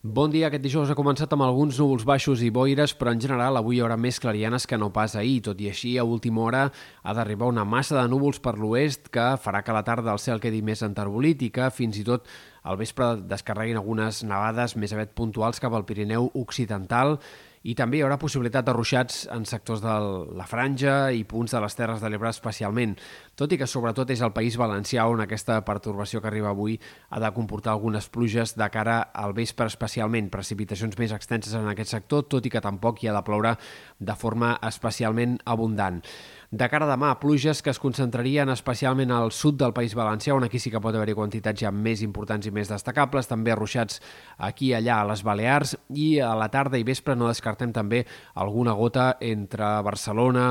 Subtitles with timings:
[0.00, 0.46] Bon dia.
[0.46, 3.80] Aquest dijous ha començat amb alguns núvols baixos i boires, però en general avui hi
[3.82, 5.40] haurà més clarianes que no pas ahir.
[5.42, 6.60] Tot i així, a última hora
[7.02, 10.38] ha d'arribar una massa de núvols per l'oest que farà que la tarda el cel
[10.38, 12.30] quedi més enterbolit i que fins i tot
[12.62, 17.18] al vespre descarreguin algunes nevades més aviat puntuals cap al Pirineu Occidental
[17.62, 19.94] i també hi haurà possibilitat de ruixats en sectors de
[20.38, 22.94] la Franja i punts de les Terres de l'Ebre especialment,
[23.38, 26.78] tot i que sobretot és el País Valencià on aquesta pertorbació que arriba avui
[27.10, 31.96] ha de comportar algunes pluges de cara al vespre especialment, precipitacions més extenses en aquest
[31.96, 33.56] sector, tot i que tampoc hi ha de ploure
[33.98, 36.02] de forma especialment abundant.
[36.48, 40.46] De cara a demà, pluges que es concentrarien especialment al sud del País Valencià, on
[40.46, 44.00] aquí sí que pot haver-hi quantitats ja més importants i més destacables, també arruixats
[44.48, 48.06] aquí i allà a les Balears, i a la tarda i vespre no descartem també
[48.32, 50.46] alguna gota entre Barcelona,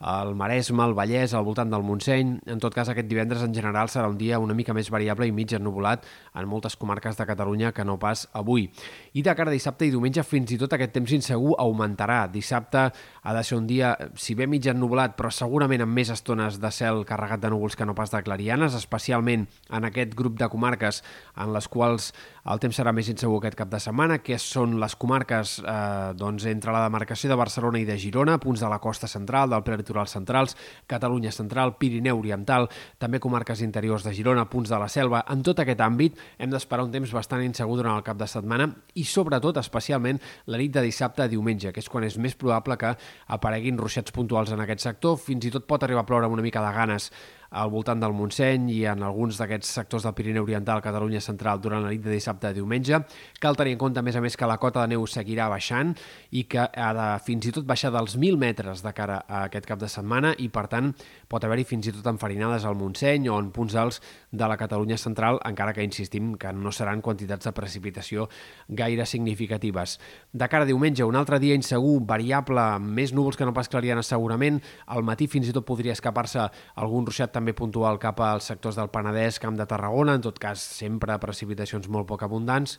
[0.00, 2.30] el Maresme, el Vallès, al voltant del Montseny.
[2.46, 5.34] En tot cas, aquest divendres en general serà un dia una mica més variable i
[5.34, 8.70] mig ennubulat en moltes comarques de Catalunya que no pas avui.
[9.12, 12.22] I de cara a dissabte i diumenge fins i tot aquest temps insegur augmentarà.
[12.32, 16.58] Dissabte ha de ser un dia, si bé mig ennubulat, però segurament amb més estones
[16.60, 20.48] de cel carregat de núvols que no pas de clarianes, especialment en aquest grup de
[20.52, 21.00] comarques
[21.40, 22.10] en les quals
[22.50, 26.46] el temps serà més insegur aquest cap de setmana, que són les comarques eh, doncs,
[26.48, 30.08] entre la demarcació de Barcelona i de Girona, punts de la costa central, del Prelitoral
[30.08, 30.56] centrals,
[30.90, 32.68] Catalunya central, Pirineu oriental,
[32.98, 35.22] també comarques interiors de Girona, punts de la selva.
[35.30, 38.70] En tot aquest àmbit hem d'esperar un temps bastant insegur durant el cap de setmana
[38.96, 42.78] i sobretot, especialment, la nit de dissabte a diumenge, que és quan és més probable
[42.80, 42.94] que
[43.36, 45.20] apareguin ruixats puntuals en aquest sector.
[45.30, 47.04] Fins i tot pot arribar a ploure una mica de ganes
[47.50, 51.82] al voltant del Montseny i en alguns d'aquests sectors del Pirineu Oriental, Catalunya Central, durant
[51.82, 53.02] la nit de dissabte a diumenge.
[53.42, 55.92] Cal tenir en compte, a més a més, que la cota de neu seguirà baixant
[56.30, 59.66] i que ha de fins i tot baixar dels 1.000 metres de cara a aquest
[59.66, 60.92] cap de setmana i, per tant,
[61.28, 64.00] pot haver-hi fins i tot enfarinades al Montseny o en punts alts
[64.30, 68.28] de la Catalunya Central, encara que insistim que no seran quantitats de precipitació
[68.68, 69.98] gaire significatives.
[70.32, 74.06] De cara a diumenge, un altre dia insegur, variable, més núvols que no pas clarianes
[74.06, 76.46] segurament, al matí fins i tot podria escapar-se
[76.78, 80.60] algun ruixat també puntual cap als sectors del Penedès, Camp de Tarragona, en tot cas
[80.60, 82.76] sempre precipitacions molt poc abundants,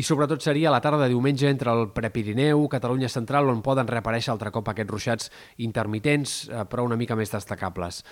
[0.00, 4.32] i sobretot seria la tarda de diumenge entre el Prepirineu, Catalunya Central, on poden reaparèixer
[4.32, 8.04] altre cop aquests ruixats intermitents, eh, però una mica més destacables.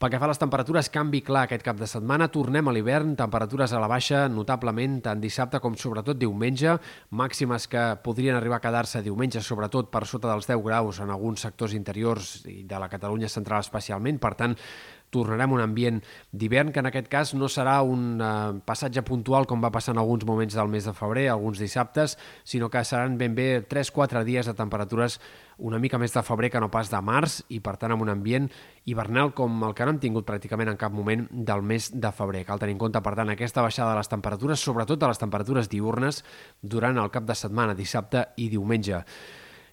[0.00, 2.30] Pel que fa a les temperatures, canvi clar aquest cap de setmana.
[2.32, 6.78] Tornem a l'hivern, temperatures a la baixa notablement tant dissabte com sobretot diumenge,
[7.20, 11.44] màximes que podrien arribar a quedar-se diumenge sobretot per sota dels 10 graus en alguns
[11.44, 14.16] sectors interiors i de la Catalunya central especialment.
[14.24, 14.56] Per tant,
[15.10, 16.00] tornarem a un ambient
[16.32, 20.02] d'hivern, que en aquest cas no serà un uh, passatge puntual com va passar en
[20.02, 24.46] alguns moments del mes de febrer, alguns dissabtes, sinó que seran ben bé 3-4 dies
[24.46, 25.20] de temperatures
[25.60, 28.12] una mica més de febrer que no pas de març i per tant amb un
[28.12, 28.48] ambient
[28.88, 32.46] hivernal com el que no hem tingut pràcticament en cap moment del mes de febrer.
[32.48, 35.68] Cal tenir en compte, per tant, aquesta baixada de les temperatures, sobretot de les temperatures
[35.68, 36.24] diurnes,
[36.62, 39.04] durant el cap de setmana, dissabte i diumenge.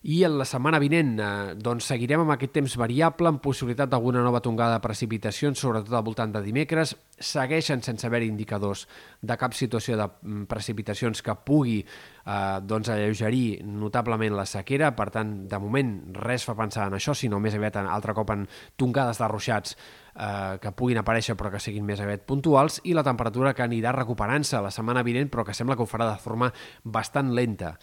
[0.07, 1.29] I en la setmana vinent eh,
[1.59, 6.05] doncs seguirem amb aquest temps variable amb possibilitat d'alguna nova tongada de precipitacions, sobretot al
[6.07, 6.93] voltant de dimecres.
[7.19, 8.85] Segueixen sense haver indicadors
[9.19, 14.93] de cap situació de mm, precipitacions que pugui eh, doncs alleugerir notablement la sequera.
[14.95, 15.93] Per tant, de moment
[16.23, 18.47] res fa pensar en això, sinó més aviat altre cop en
[18.79, 23.03] tongades de ruixats eh, que puguin aparèixer però que siguin més aviat puntuals i la
[23.03, 26.53] temperatura que anirà recuperant-se la setmana vinent però que sembla que ho farà de forma
[26.83, 27.75] bastant lenta.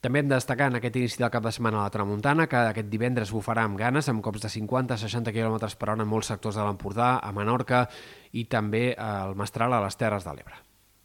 [0.00, 2.56] També hem de destacar en aquest inici del cap de setmana a la Tramuntana que
[2.70, 6.56] aquest divendres bufarà amb ganes, amb cops de 50-60 km per hora en molts sectors
[6.56, 7.84] de l'Empordà, a Menorca
[8.32, 10.56] i també al Mestral a les Terres de l'Ebre.